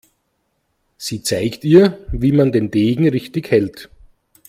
[0.97, 3.91] Sie zeigt ihr, wie man den Degen richtig hält.